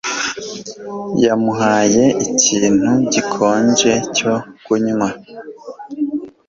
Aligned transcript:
yamuhaye 1.25 2.03
ikintu 2.27 2.89
gikonje 3.13 3.93
cyo 4.17 4.33
kunywa 4.63 5.09